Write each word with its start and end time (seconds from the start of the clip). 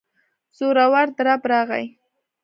زورور 0.57 1.07
درب 1.17 1.41
راغی. 1.51 1.85